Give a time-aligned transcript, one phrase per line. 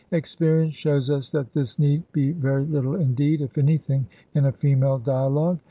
[0.09, 4.97] Experience shows us that this need be very little indeed, if anything, in a female
[4.97, 5.59] dialogue.